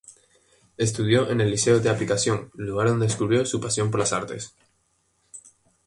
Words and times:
Estudió 0.77 1.29
en 1.29 1.41
el 1.41 1.51
Liceo 1.51 1.79
de 1.79 1.91
Aplicación, 1.91 2.49
lugar 2.55 2.87
donde 2.87 3.05
descubrió 3.05 3.45
su 3.45 3.61
pasión 3.61 3.91
por 3.91 3.99
las 3.99 4.13
artes. 4.13 4.55